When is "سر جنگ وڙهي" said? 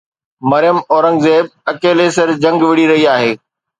2.17-2.85